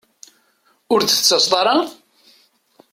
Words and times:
Ur 0.93 0.99
d-tettaseḍ 1.01 1.53
ara? 1.61 1.75